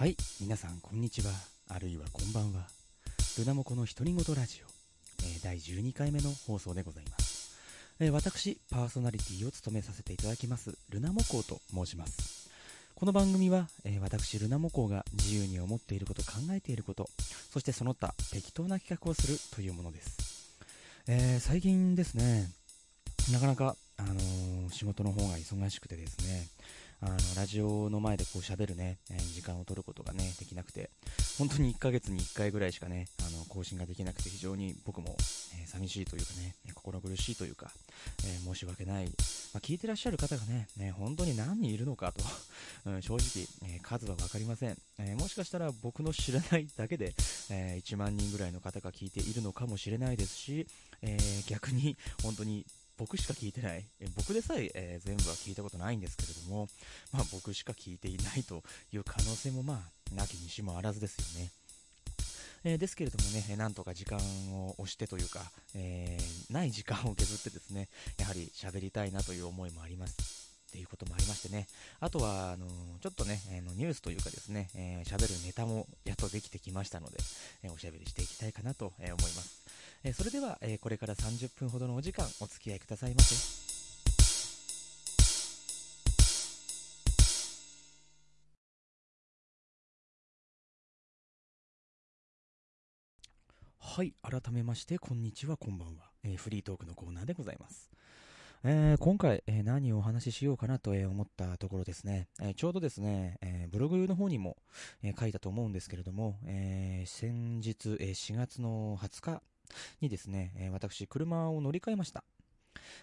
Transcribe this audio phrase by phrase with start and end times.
[0.00, 1.30] はい、皆さんこんにちは、
[1.68, 2.62] あるいはこんばんは。
[3.36, 4.66] ルナモコの独り言ラジオ、
[5.24, 7.54] えー第12回目の放送でございます。
[8.00, 12.48] えー私、パーソナリティを務めさせていただきます、ルナモコウと申します。
[12.94, 17.10] この番組は、えー私、ルナモコウが自由に思っていること、考えていること、
[17.52, 20.16] そしてその他、適当な企画をするというものです。
[21.08, 22.50] えー最近ですね、
[23.30, 26.46] なかなか、あのー仕事の方が忙しくてですね、
[27.02, 30.90] あの、ラジオの前でこう喋るね、え時間を取ることがね、できなくて、
[31.38, 35.16] 本当に1ヶ月に1回ぐらいしかね、あの、更新ができなくて非常に僕も、
[35.58, 37.70] えー寂しいというかね、え心苦しいというか、
[38.26, 39.06] え申し訳ない。
[39.06, 42.24] まあ、聞いてらっしゃる方がね、ね本当に何人いるのかと、
[42.90, 47.14] うん正直、え数はわかりません、えもしかしたら僕の知らないだけで、
[47.50, 50.66] え1万人ぐらいの方が聞いているのかもしれないですし、
[51.02, 52.66] え逆に本当に
[53.00, 56.68] 僕しか聞いてない、え僕でさええー全部は聞いたことないんですけれども、
[57.12, 61.50] まあ、僕しか聞いていないという可能性もまあ、なきにしもあらずですよね。
[62.62, 64.18] えーですけれどもね、なんとか時間
[64.52, 65.40] を押してというか、
[65.74, 70.50] えーない時間を削ってですね、やはり喋りたいなという思いもあります。
[70.68, 71.66] っていうこともありましてね。
[72.00, 72.66] あとは、あの
[73.00, 77.16] ちょっとね、あのニュースというかですね、えー喋るネタもやっとできてきましたので、
[77.62, 79.64] えおしゃべりしていきたいかなと、え思います。
[80.02, 83.60] えそれでは、えこれから30分ほどのお時間お付き合いくださいませ。
[93.78, 96.10] はい、改めまして、こんにちは、こんばんは。
[96.24, 97.90] えーフリートークのコーナーでございます。
[98.64, 104.56] えー今回、えー何をお話ししようかなと、え思ったところですね、えちょうどですね、えブログの方にも、
[105.02, 109.42] え書いたと思うんですけれども、え先日、えー4月の20日
[110.00, 112.24] にですね、え私、車を乗り換えました。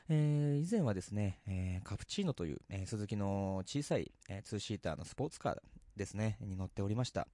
[0.10, 5.58] えー以前はですね、えーカプチーノという、えースズキの小さい、えーツーシーターのスポーツカー
[5.95, 7.28] ですね、に乗っておりました。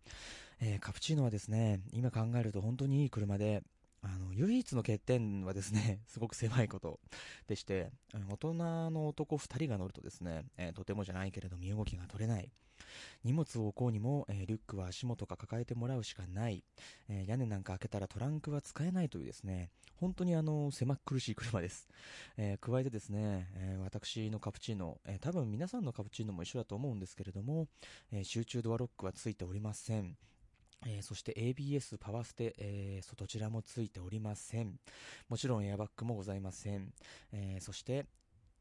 [0.60, 3.64] えーカプチーノはですね、今考えると本当にいい車で、
[4.04, 7.00] あの、唯一の欠点はですね、 すごく狭いこと
[7.48, 7.92] でして、
[8.30, 8.54] 大人
[8.92, 12.52] の男2人が乗るとですね、えーとてもじゃないけれど身動きが取れない。
[13.24, 16.64] 荷物を置こうにも、えーリュックは足元か抱えてもらうしかない。
[17.08, 21.88] えー屋根なんか開けたらトランクは使えないというですね、本当にあの、狭苦しい車です。
[22.36, 27.70] え加えてですね、え私のカプチーノ、えー多分皆さんのカプチーノも一緒だと思うんですけれども、
[28.12, 30.18] え集中ドアロックはついておりません。
[30.86, 34.80] えーそして ABS、パワーステ、えーそどちらもついておりません。
[35.30, 36.94] もちろんエアバッグもございません。
[37.32, 38.06] えーそして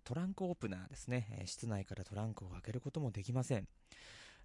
[0.04, 3.68] トランクオープナーですね、え室内からトランクを開けることもできません。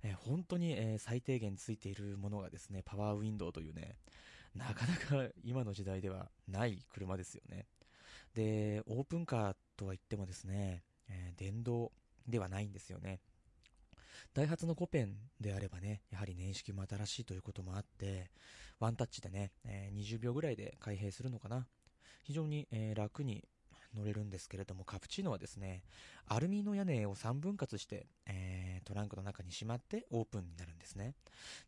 [0.04, 3.98] えー本当に、えー最低限ついているものがですね、パワーウィンドウというね、
[4.56, 7.68] なかなか今の時代ではない車ですよね。
[8.34, 11.92] で、オープンカーとは言ってもですね、え電動
[12.28, 13.20] ではないんですよね。
[14.34, 18.32] ダイハツのコペンであればね、やはり年式も新しいということもあって、
[18.80, 21.68] ワンタッチでね、えー20秒ぐらいで開閉するのかな。
[22.24, 23.44] 非常に、えー楽に
[23.96, 25.84] 乗れるんですけれども、カプチーノはですね、
[26.28, 31.16] アルミの屋根を3分割して、えートランクの中にしまってオープンになるんですね。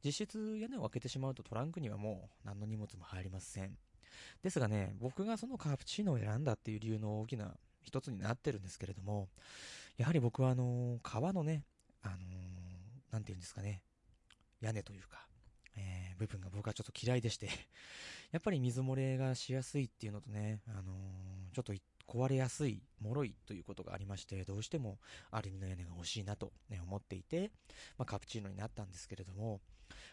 [0.04, 3.78] 実質屋根を開けてしまうとトランクにはもう何の荷物も入りません。
[4.42, 9.30] ですがね、僕がそのカプチーノを選んだっていう理由の大きな一つになってるんですけれども、
[9.98, 11.64] やはり僕はあのー革のね、
[12.04, 12.20] あのー
[13.12, 13.82] なんていうんですかね、
[14.62, 15.28] 屋根というか、
[15.76, 17.48] えー部分が僕はちょっと嫌いでして、
[18.32, 21.74] やっぱり水漏れがしやすいっていうのとね、あのーちょっと
[22.09, 24.98] 壊れやすい、脆いということがありまして、どうしても
[25.30, 27.52] アルミの屋根が欲しいなと、ね、思っていて、
[27.98, 29.62] まあ、カプチーノになったんですけれども、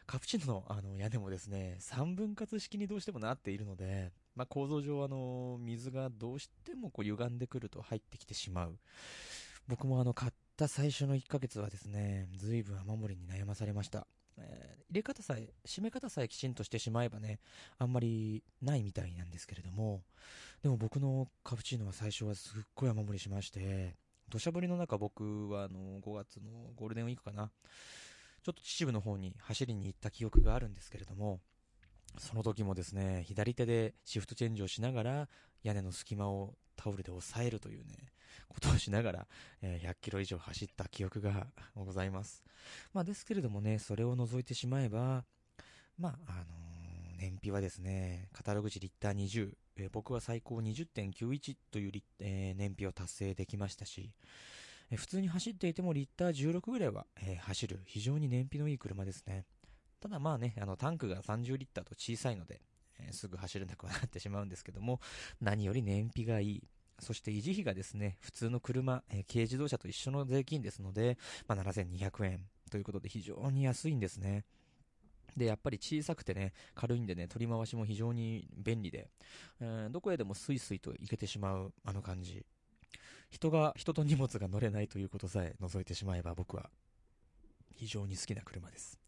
[0.06, 8.78] カプチーノのあの屋根もですね、3分割式にどうしてもなっているので、まあ、構造上あの、水がどうしてもこう歪んでくると入ってきてしまう。
[9.66, 14.06] 僕もあの、買た最初の1ヶ月はですね、随分雨漏りに悩まされました。
[14.38, 17.40] えー入れ方さえ、締め方さえきちんとしてしまえばね、
[17.78, 20.04] あんまりないみたいなんですけれども、
[20.62, 23.96] でも僕のカプチーノは最初はすっごい雨漏りしまして、
[24.28, 27.50] 土砂降りの中僕はあの、5月のゴールデンウィークかな、
[28.44, 31.40] ちょっと秩父の方に走りに行った記憶があるんですけれども、
[32.18, 35.28] その時もですね、左手でシフトチェンジをしながら、
[35.62, 38.12] 屋根の隙間をタオルで押さえるというね、
[38.48, 39.26] ことをしながら、
[39.62, 42.42] え100キロ以上走った記憶が ございます。
[42.92, 45.24] まあですけれどもね、それを除いてしまえば、
[45.98, 46.66] まあ、あのー
[47.16, 54.12] 燃費はですね、カタログ値リッター20、えー僕は最高20.91という、えー燃費を達成できましたし、
[54.90, 59.46] えー普通に走っていてもリッター16ぐらいは、えー走る非常に燃費のいい車ですね。
[60.00, 62.60] ただまあね、あのタンクが30リッターと小さいので、
[63.00, 65.00] えーすぐ走れなくはなってしまうんですけども、
[65.40, 66.62] 何より燃費がいい。
[66.98, 72.40] そして維持費がですね、普通の車、えー軽自動車と一緒の税金ですので、まあ、7200円
[72.70, 74.44] ということで非常に安いんですね。
[75.36, 79.10] で、やっぱり小さくてね、軽いんでね、取り回しも非常に便利で、
[79.60, 82.46] えー、どこへでもスイスイと行けてしまう、あの感じ。
[83.28, 86.70] 人が、人と荷物が乗れないということさえ除いてしまえば僕は
[87.76, 88.98] 非常に好きな車です。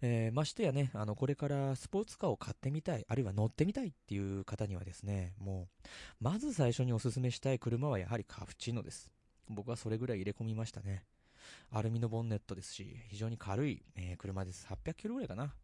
[0.00, 5.88] えー、ましてやね、あの、これからスポーツカーを買ってみたい、あるいは乗ってみたいっていう方にはですね、もう、
[6.20, 9.10] まず最初にお勧めしたい車はやはりカプチーノです。
[9.48, 11.04] 僕はそれぐらい入れ込みましたね。
[11.70, 14.66] アルミのボンネットですし、非常に軽い、えー、車です。
[14.68, 15.54] 800キロぐらいかな。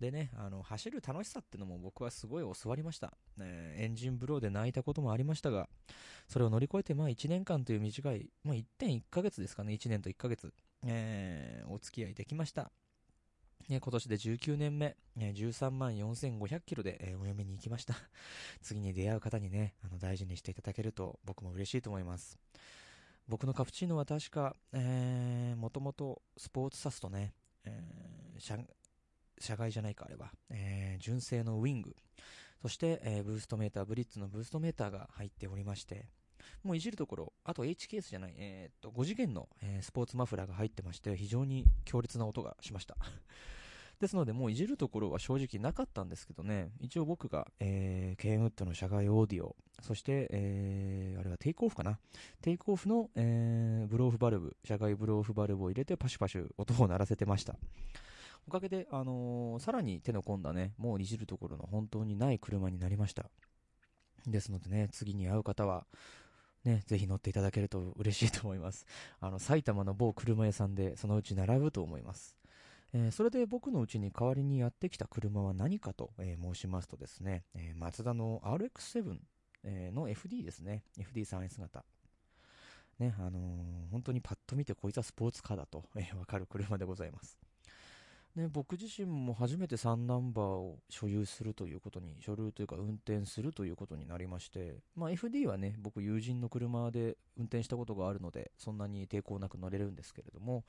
[0.00, 3.14] でね、あの、走る楽しさってのも僕はすごい教わりました。
[3.40, 5.68] えー、エンジンブローで泣いたこともありましたが、
[6.28, 10.52] それを乗り越えて、まあ1年間という短い、まあ1.1ヶ月ですかね、1年と1ヶ月、
[10.84, 12.70] えー、お付き合いできました。
[13.68, 17.94] ね、今年で19年目、ね、13万4500キロで、えー、お嫁に行きました。
[18.62, 22.38] 次に出会う方にね、あの大事にしていただけると僕も嬉しいと思います。
[23.26, 27.34] 僕のカプチーノは確か、えー、もともとスポーツサスとね、
[27.64, 28.64] えー、車
[29.38, 31.96] 車外じゃないか、あれは、えー、純正のウィング、
[32.62, 36.08] そして、えー、ブーストメーター、ブリッツのブーストメーターが入っておりまして、
[36.62, 42.96] もういじるところ、あと H ケースじゃない、えー、っと、5次元の、えー、スポーツマフラーが入ってまして、非常に強烈な音がしました。
[44.00, 51.98] ですので、もういじるところは正直なかったんですけどね、一応僕が、えー、ケンウッドの社外オーディオ、そして、えー、あれはテイクオフかな？
[52.42, 57.56] テイクオフの、えー、ブローフバルブ、社外ブローフバルブを入れてパシュパシュ音を鳴らせてました。
[58.46, 63.30] おかげで、あのー、さらに手の込んだね、もういじるところの本当にない車になりました。
[64.26, 65.86] ですのでね、次に会う方は、
[66.66, 68.86] ね、ぜひ乗っていただけると 嬉しいと思います。
[69.20, 72.36] あの、埼玉の某車屋さんでそのうち並ぶと思います。
[72.92, 79.18] えー、それで僕のうちに代わりにやってきた車は何かと、えー、申しますとですね、え、マツダの RX7、
[79.64, 80.84] えの FD ですね。
[80.98, 81.84] FD3S 型。
[82.98, 87.38] ね、あの本当にパッと見てこいつはスポーツカーだと、えわかる車でございます。
[88.36, 100.64] ね、僕自身も初めて3ナンバーを所有するということに、所有というか運転するということになりまして、まあ、FD はね、僕友人の車で運転したことがあるので、そんなに抵抗なく乗れるんですけれども、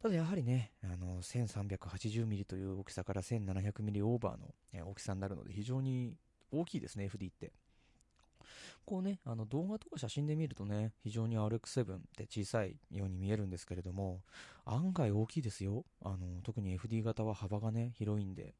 [0.00, 6.14] ただやはりね、あの、1380ミリという大きさから1700ミリオーバーの、大きさになるので、非常に
[6.52, 7.50] 大きいですね、FD って。
[8.92, 14.20] こうね、あの動画とか写真で見るとね、非常に RX7 って小さいように見えるんですけれども、
[14.66, 15.86] 案外大きいですよ。
[16.04, 18.52] あの、特に FD 型は幅がね、広いんで。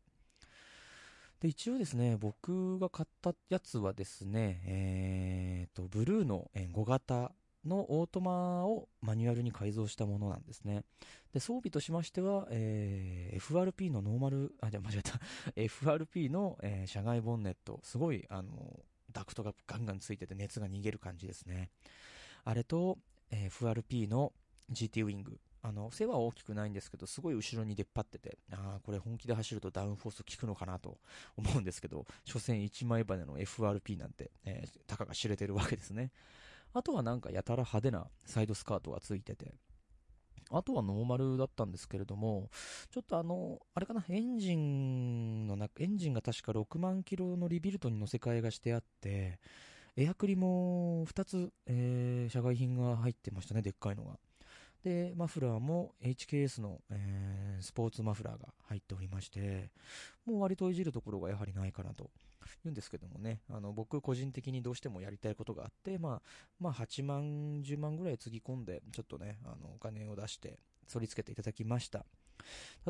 [1.40, 7.32] で、一応ですね、僕が買ったやつはですね、えーと、ブルーの5型
[7.67, 10.85] のオートマをマニュアルに改造したものなんですね。
[11.35, 15.20] で、装備としましては、えー、FRP のノーマル、あ、じゃ間違えた。
[15.61, 18.81] FRP の、えー、車外ボンネット、すごい、あの、
[19.12, 21.70] ダクトがガンガンついてて熱が逃げる感じですね。
[22.44, 22.99] あれと、
[23.31, 24.32] えー、FRP の
[24.70, 25.38] GT ウィング。
[25.64, 30.99] あの、背は大きくないんですけど、すごい後ろに出っ張ってて、ああ、これ本気で走るとダウンフォース効くのかなと
[31.37, 36.11] 思うんですけど、所詮一枚羽の FRP なんて、えー、たかが知れてるわけですね。
[36.75, 39.55] あとはなんかやたら派手なサイドスカートがついてて、
[40.52, 42.50] あとはノーマルだったんですけれども、
[42.90, 49.38] ちょっとあの、あれかな、エンジンの中、エンジンが確か6万キロのリビルトに乗せ替えがしてあって、
[49.97, 54.18] エアクリも2つ、えー、社外品が入ってましたね、でっかいのが。
[54.84, 59.70] で、マフラーも HKS の、えー、スポーツマフラーが入っておりまして、
[60.24, 62.10] もう割といじるところがやはりないかなと
[62.64, 66.22] 言うんですけどもね、あの、僕個人的にどうしてもやりたいことがあって、まあ、
[66.58, 70.58] まあ、8万、10万ぐらいつぎ込んで、ちょっとね、あの、お金を出して、
[70.92, 72.04] 反り付けていただきました。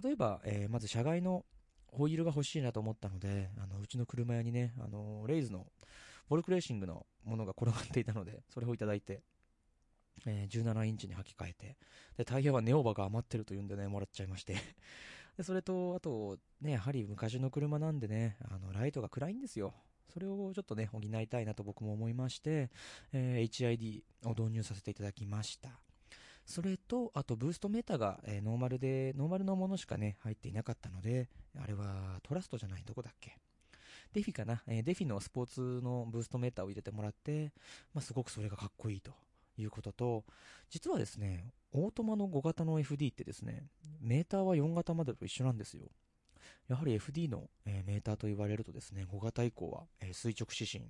[0.02, 1.44] 例えば、えー、まず車外の
[1.88, 5.66] ホイールが欲しいなと思ったので、あの、うちの車屋にね、あの、レイズの、
[6.28, 9.22] ボルクレーシングのものが転がっていたので、それをいただいて、
[10.26, 11.76] えー、17インチに履き替えて、
[12.16, 14.56] で、タイヤはネオバが余ってるというんでね、もらっちゃいまして
[15.36, 19.74] で、それと、あと、ね、やはり昔の車なんでね、あの、ライトが暗いんですよ。
[20.12, 22.70] それをちょっとね、補いたいなと僕も思いまして、
[23.12, 25.80] えー、HID を導入させていただきました。
[26.44, 33.38] それと、あとブーストメーターが、えー、ノーマルで、ノーマルのものしかね、入っていなかったので、あれはトラストじゃない、どこだっけ
[34.12, 37.52] Defi かな、えー、 Defi のスポーツのブーストメーターを入れてもらって、
[37.94, 39.12] まあ、すごくそれがかっこいいと
[39.56, 40.24] いうことと、
[40.70, 43.64] 実はですね、オートマの5型の FD ってですね、
[44.00, 45.90] メーターは4型までと一緒なんですよ。
[46.68, 50.84] やはり FD の、えー、メーターと言われるとですね、5型以降は、えー、垂直指針、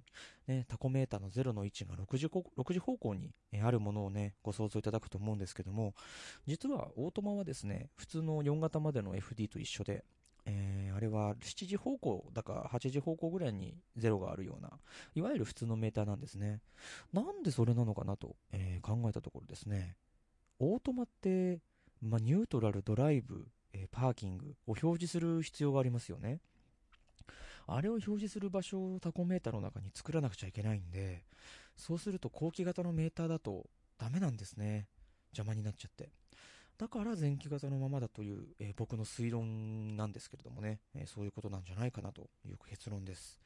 [0.47, 5.95] ね、タコメーターの0の位置が6時 ,6 時方向に、えー、あるものをね、ご想像いただくと思うんですけども、
[6.47, 10.05] 実はオートマはですね、普通の4型までの FD と一緒で、
[10.45, 14.71] えー、あれは7時方向だか8時方向ぐらいに0があるような、
[15.15, 16.61] いわゆる普通のメーターなんですね。
[17.13, 19.97] なんでそれなのかなと、えー、考えたところですね、
[20.59, 21.61] オートマって、
[22.01, 26.41] まあ、ニュートラル、ドライブ、えパーキングを表示する必要がありますよね。
[27.67, 31.25] あれを表示する場所をタコメーターの中に作らなくちゃいけないんで、
[31.77, 33.69] そうすると後期型のメーターだと
[33.99, 34.89] ダメなんですね。
[35.31, 36.11] 邪魔になっちゃって。
[36.83, 43.39] だから前期型のままだという、えー、僕の推論なんですけれどもね、えー、そういうことなんじゃないかなという結論です。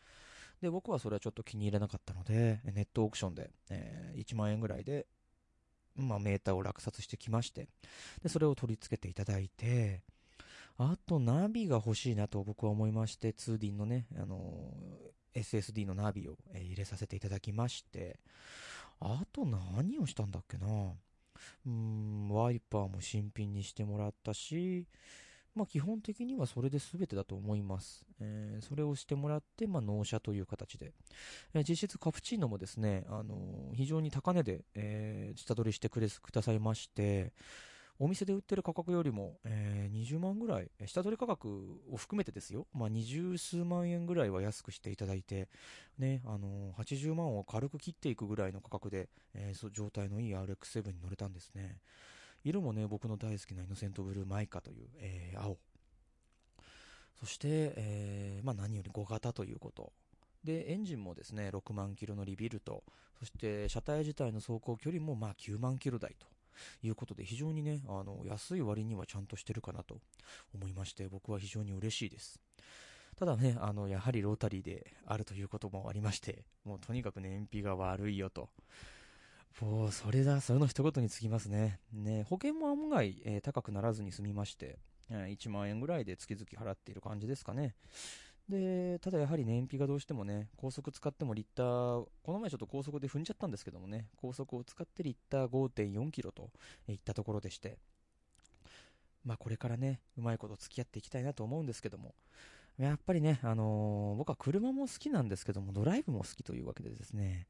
[0.63, 5.05] で、僕はそれはちょっと気に入れなかったので、ネットオークションで、えー、1万円ぐらいで、
[5.97, 7.69] まあ、メーターを落札してきまして、
[8.23, 10.01] で、それを取り付けていただいて、
[10.79, 18.19] あと、ナビが欲しいなと僕は思いまして、2D のね、あのー、SSD のナビを、え、入れさせていただきまして、
[18.99, 20.95] あと何をしたんだっけな
[21.67, 24.87] うん、ワイパーも新品にしてもらったし、
[25.55, 28.05] まあ基本的にはそれで全てだと思います。
[28.21, 30.93] えー、それをしてもらって、まあ納車という形で。
[31.55, 37.33] えー、実質カプチーノもですね、あのー、非常に高値で、えー、下取りしてくれ、くださいまして、
[37.99, 45.49] お店で売ってる価格よりも、えー、20万ぐらい、下取り価格を含めてですよ、まあ、20数万円ぐらいは安くしていただいて、
[45.99, 51.79] ね、あのー、80万を軽く切っていくぐらいの価格で、えー、状態のいい RX7 に乗れたんですね。
[52.45, 55.57] 色もね、僕の大好きなイノセントブルーマイカという、えー、青。
[57.19, 59.93] そして、えー、まあ何より5型ということ。
[60.45, 62.85] で、エンジンもですね、6万キロのリビルト、
[63.19, 66.36] そして車体自体の走行距離もまあ9万キロ台と。
[66.83, 69.99] いうことで、非常にね、あの、安い割にはちゃんとしてるかなと
[70.55, 72.41] 思いまして、僕は非常に嬉しいです。
[73.17, 78.51] ただね、あの、やはりロータリーであるということもありまして、もうとにかく燃費が悪いよと。
[79.61, 81.81] もう、それだ、それの一言につきますね。
[81.93, 87.75] ね、保険も案外、えー、高くならずに済みまして、え、1万円ぐらいで月々払っている感じですかね。
[88.49, 96.51] で、ただやはり燃費がどうしてもね、高速使ってもリッター、この前ちょっと高速で踏んじゃったんですけどもね、高速を使ってリッター5.4キロと
[96.89, 97.79] いったところでして、
[99.25, 102.15] まあこれからね、うまいこと付き合っていきたいなと思うんですけども、
[102.79, 107.49] やっぱりね、あのー、僕は車も好きなんですけども、ドライブも好きというわけでですね、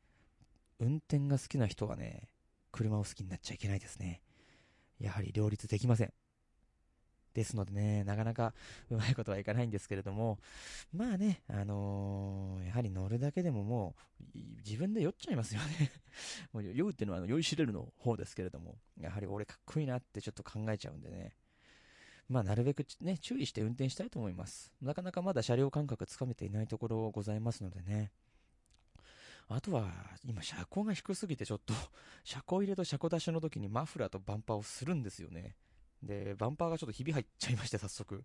[0.79, 2.29] 運転が好きな人はね、
[2.73, 4.23] 車を好きになっちゃいけないですね。
[5.01, 6.13] やはり両立できません。
[7.37, 8.55] ですのでね、なかなか
[8.91, 10.39] うまいことはいかないんですけれども、
[10.95, 13.95] まあね、あのー、やはり乗るだけでもも
[14.35, 15.91] う、自分で酔っちゃいますよね
[16.53, 21.37] もう酔うっていうのはあの酔いしれるの方ですけれども、やはり俺かっこいいなってちょっと考えちゃうんでね。
[22.31, 24.73] まあ、なるべくね、注意して運転したいと思います。
[24.81, 28.11] なかなかまだ車両感覚つかめていないところございますのでね。
[29.49, 29.93] あとは、
[30.25, 31.75] 今車高が低すぎてちょっと、
[32.25, 35.55] 車高入れと車高出しの時にマフラーとバンパーをするんですよね。
[36.03, 38.25] で、バンパーがちょっとひび入っちゃいまして、早速。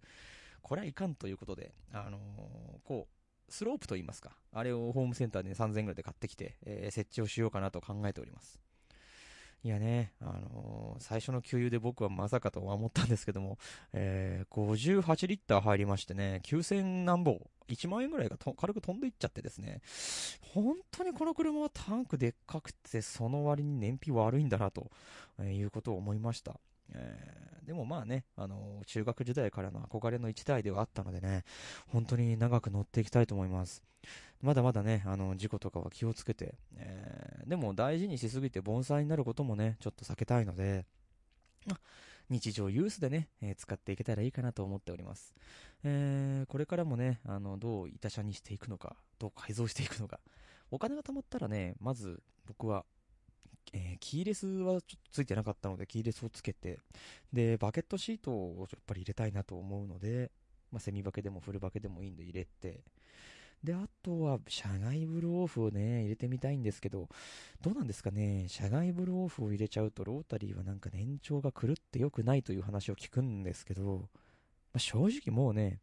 [0.61, 4.37] これはいかんということで、あのー、こう、スロープと言いますか。
[4.53, 8.59] あれをホームセンターで3000円ぐらいで買ってきて、えー、設置をしようかなと考えております。
[9.63, 13.59] いやね、あのー、最初の給油で僕はまさかとは思ったんですけども、
[13.93, 19.81] えー、58リッター入りましてね、9000何本、1万円ぐらいが軽く飛んでいっちゃってですね、
[20.41, 24.89] 本当にこの車はタンクでっかくて、その割に燃費悪いんだなと、
[25.39, 26.59] えいうことを思いました。
[26.93, 31.45] えー、でもまあね、あの、中学時代からの憧れの一台ではあったのでね、
[31.87, 33.81] 本当に長く乗っていきたいと思います。
[34.41, 40.85] まだまだね、あの、事故とかは気をつけて、えー、でも大事にしすぎて盆栽になることもね、ちょっと避けたいので、
[42.29, 45.33] 日常ユースでね、えー、使っていけたらいいかなと思っております。
[45.85, 50.19] えー、これからもね、あの、どう板車にしていくのか、どう改造していくのか、
[50.71, 52.83] お金が貯まったらね、まず僕は
[53.73, 56.79] えー、キーレスはちょっとついてなかったので、キーレスをつけて、
[57.31, 60.31] で、バケットシートをやっぱり入れたいなと思うので、
[60.71, 62.81] まあ、セミバケでもフルバケでもいいんで入れて、
[63.63, 67.07] で、あとは、車外ブルーオフをね、入れてみたいんですけど、
[67.61, 74.09] どうなんですかね、車外ブルーオフを入れちゃうと、ロータリーはなんか年長が狂って良くないという話を聞くんですけど、
[74.73, 75.79] まあ、正直もうね、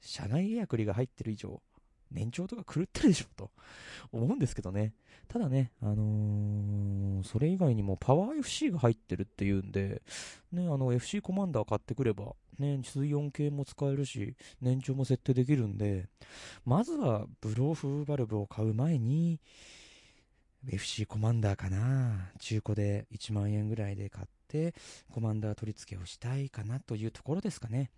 [0.00, 1.62] 車外エアクリが入ってる以上、
[2.12, 3.50] 年長とか狂ってるでしょと
[4.12, 4.94] 思うんですけどね。
[5.28, 10.02] ただね、あのー、それ以外にもパワー FC が入ってるっていうんで、
[10.52, 16.08] ね、あの FC コマンダー買ってくれば、ね、水温計も使えるし、年長も設定できるんで、
[16.64, 19.40] まずはブローフバルブを買う前に、
[20.68, 24.74] FC コマンダーかな中古で1万円ぐらいで買って、
[25.10, 27.90] コマンダー取り付けをしたいかなというところですかね。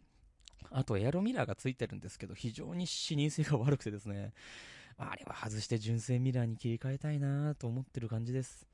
[0.71, 4.33] あとエアロミラーがついてるんですけど、非常に視認性が悪くてですね、
[4.97, 8.67] あれは外して純正ミラーに切り替えたいなと思ってる感じです。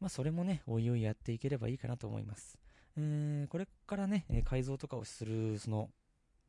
[0.00, 2.58] まあそれもね、おいおいやっていければいいかなと思います。
[2.96, 5.90] えー、これからね、改造とかをする、その、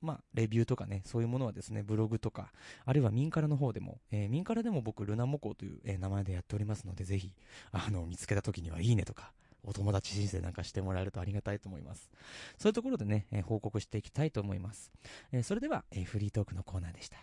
[0.02, 2.52] まあ、レビューとかね、そういうものはですね、ブログとか、
[2.86, 7.34] あるいは民からの方でも、えー、民からでも僕、ルナモコという、えー、名前でやっておりますので、ぜひ、
[7.72, 12.10] あの、見つけた時にはいいねとか、お友達申請なんかしてもらえるとありがたいと思います。
[12.58, 14.92] そういうところでね、えー、報告していきたいと思います。
[15.32, 17.18] えー、それでは、えー、フリートークのコーナーでした。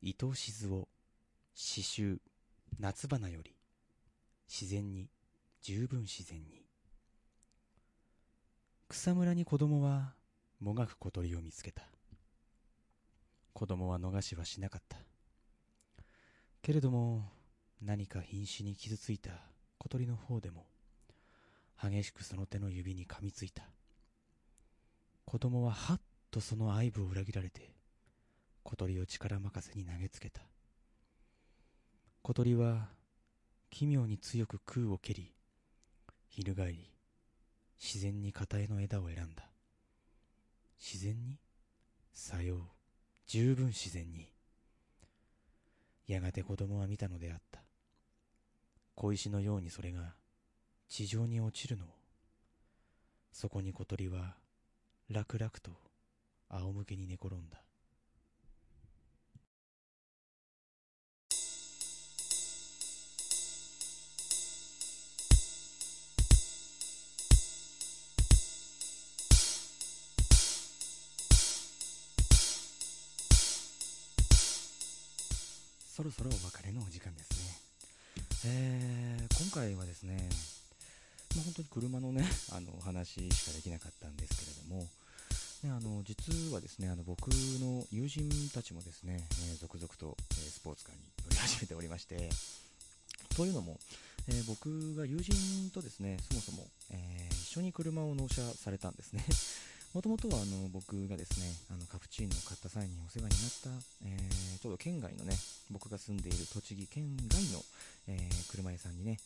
[0.00, 0.88] 伊藤静雄、
[1.54, 2.20] 詩集、
[2.78, 3.54] 夏花より、
[4.48, 5.08] 自然に、
[5.60, 6.64] 十分自然に。
[8.88, 10.14] 草むらに子供は、
[10.58, 11.84] もがく小鳥を見つけた。
[13.52, 14.98] 子供は逃しはしなかった。
[16.62, 17.30] けれども、
[17.84, 19.30] 何か瀕死に傷ついた
[19.78, 20.66] 小鳥の方でも、
[21.82, 23.64] 激しくその手の指に噛みついた。
[25.24, 27.74] 子供ははっとその愛撫を裏切られて、
[28.62, 30.42] 小鳥を力任せに投げつけた。
[32.22, 32.88] 小鳥は、
[33.70, 35.34] 奇妙に強く空を蹴り、
[36.28, 36.92] 翻り、
[37.80, 39.50] 自然に片絵の枝を選んだ。
[40.78, 41.40] 自然に？
[42.14, 42.60] さよう、
[43.26, 44.30] 十分自然に。
[46.06, 47.60] やがて子供は見たのであった。
[48.94, 50.14] 小石のようにそれが
[50.88, 51.88] 地上に落ちるのを。
[53.32, 54.36] そこに小鳥は
[55.08, 55.72] 楽々と
[56.48, 57.62] 仰向けに寝転んだ。
[75.88, 77.71] そろそろお別れのお時間ですね。
[78.44, 80.28] えー、今回はですね、
[81.36, 84.88] まあ、本当に車のね、 あの、話しかできなかったんですけれども、
[85.62, 92.30] ね、あの、実はですね、あの、僕の友人たちもですね、えー、続々と、えー、スポーツカーに乗り始めておりまして、
[93.36, 93.78] というのも、
[94.26, 99.24] えー、僕が友人とですね、そもそも、えー、一緒に車を納車されたんですね。
[99.92, 105.36] もともとはあの僕がですね、あのカプチーノを買った際にお世話になった、えー、ちょうど県外のね、
[105.70, 107.60] 僕が住んでいる栃木県外の、
[108.08, 109.18] えー、車屋さんにね、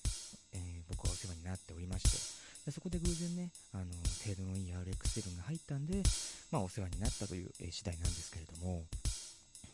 [0.53, 2.19] えー、僕はお世話になっておりまして、
[2.67, 3.85] でそこで偶然ね、あの
[4.27, 6.03] 程度のいい RX7 が入ったんで、
[6.51, 8.83] まあ、お世話になったという、え次第なんですけれども、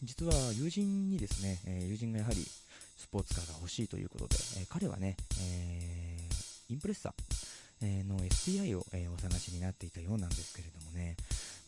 [0.02, 6.28] 実は友人にですね、え友人がやはりスポーツカーが欲しいということで、え彼はね、え
[6.68, 7.51] インプレッサー
[7.82, 11.16] えの STI を、えお探しになっていたようなんですけれどもね、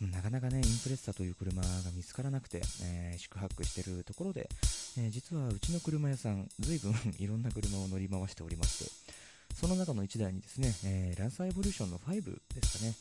[0.00, 4.48] なかなかね、インプレッサという車が見つからなくて、え、宿泊してるところで、
[4.98, 8.90] え、実はうちの車屋さん、随分 いろんな車を乗り回しておりまして、
[9.54, 12.22] その中の1台にですね、え、ランサーエボリューションの5
[12.54, 12.94] ですかね、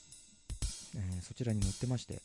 [0.95, 2.21] えそちらに乗ってまして、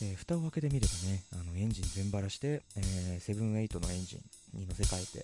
[0.00, 4.16] で蓋を開けてみればね、あのエンジン全ばらして、えー、7-8のエンジ
[4.54, 5.23] ンに乗せ替えて、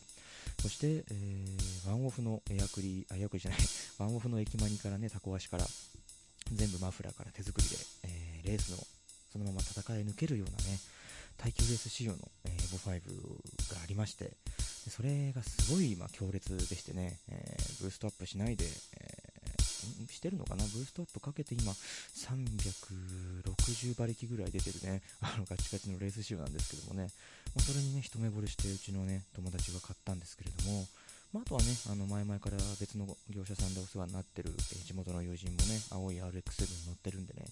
[0.63, 3.61] そして、えー、ワンオフのエアクリ、あ、エアクリじゃない、
[3.99, 5.67] ワンオフの駅前にからね、タコ足から、
[6.53, 8.77] 全部マフラーから手作りで、えー、レースの、
[9.33, 10.79] そのまま戦い抜けるようなね、
[11.39, 14.33] 耐久レース仕様の、えー、ボ5がありまして、
[14.89, 19.20] それがすごい、まあ、強烈でしてね、えー、ブーストアップしないで、え
[20.09, 20.65] してるのかな？
[20.65, 27.11] ブーストアップかけて今、360馬力ぐらい出てるね、 あのガチガチのレース仕様なんですけどもね、
[27.55, 30.89] まあ、それにね、一目惚れしてうちのね、友達が買ったんですけれども、
[31.33, 37.47] まあ、あとはね、あの前々から別の業者さんでお世話になってる、え地元の友人もね、青い RX7 に乗ってるんでね、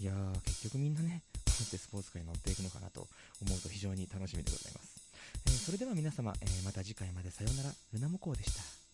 [0.00, 3.08] いやー、結局みんなね、こうやってスポーツ界に乗っていくのかなと
[3.42, 5.00] 思うと非常に楽しみでございます。
[5.46, 8.87] えー、それでは皆様、えー、また次回までさようなら、ルナモコウでした。